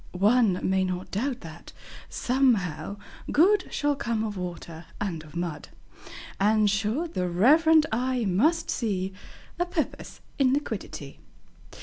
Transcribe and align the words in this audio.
One 0.13 0.67
may 0.67 0.83
not 0.83 1.11
doubt 1.11 1.41
that, 1.41 1.73
somehow, 2.09 2.97
Good 3.31 3.71
Shall 3.71 3.95
come 3.95 4.23
of 4.23 4.35
Water 4.35 4.85
and 4.99 5.21
of 5.21 5.35
Mud; 5.35 5.67
And, 6.39 6.67
sure, 6.71 7.07
the 7.07 7.29
reverent 7.29 7.85
eye 7.91 8.25
must 8.25 8.71
see 8.71 9.13
A 9.59 9.65
Purpose 9.67 10.19
in 10.39 10.53
Liquidity. 10.53 11.19